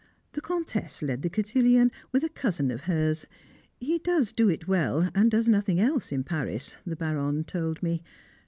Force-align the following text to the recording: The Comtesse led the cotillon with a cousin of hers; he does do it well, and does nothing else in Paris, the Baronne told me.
The 0.31 0.41
Comtesse 0.41 1.03
led 1.03 1.21
the 1.21 1.29
cotillon 1.29 1.91
with 2.11 2.23
a 2.23 2.29
cousin 2.29 2.71
of 2.71 2.85
hers; 2.85 3.27
he 3.79 3.99
does 3.99 4.33
do 4.33 4.49
it 4.49 4.67
well, 4.67 5.11
and 5.13 5.29
does 5.29 5.47
nothing 5.47 5.79
else 5.79 6.11
in 6.11 6.23
Paris, 6.23 6.77
the 6.87 6.95
Baronne 6.95 7.43
told 7.43 7.83
me. 7.83 8.01